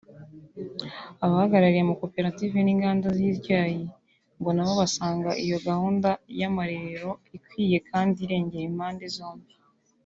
[1.25, 3.81] Abahagarariye amakoperative n’inganda z’icyayi
[4.39, 9.53] ngo nabo basanga iyo gahunda y’amarerero ikwiye kandi irengera impande zombi